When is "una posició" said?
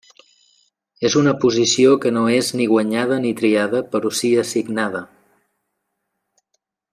1.19-1.91